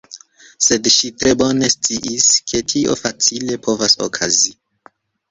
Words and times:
Sed 0.67 0.87
ŝi 0.93 1.09
tre 1.23 1.33
bone 1.41 1.67
sciis 1.73 2.29
ke 2.51 2.61
tio 2.73 2.95
facile 3.01 3.59
povas 3.67 3.95
okazi. 4.07 4.55